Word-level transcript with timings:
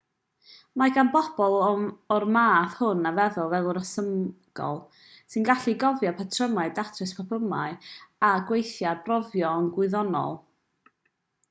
mae 0.81 0.91
gan 0.93 1.09
bobl 1.15 1.57
a'r 2.15 2.25
math 2.37 2.79
hwn 2.85 3.09
o 3.09 3.11
feddwl 3.19 3.51
feddwl 3.51 3.69
rhesymegol 3.79 4.81
sy'n 5.35 5.47
gallu 5.51 5.77
cofio 5.85 6.15
patrymau 6.23 6.75
datrys 6.81 7.15
problemau 7.21 7.79
a 8.33 8.35
gweithio 8.51 8.91
ar 8.95 9.01
brofion 9.11 9.71
gwyddonol 9.79 10.37